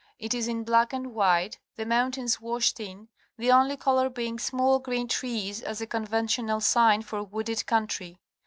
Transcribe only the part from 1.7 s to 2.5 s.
the mountains